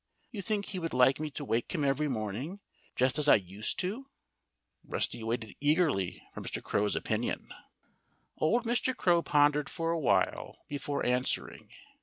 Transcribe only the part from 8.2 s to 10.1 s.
Old Mr. Crow pondered for a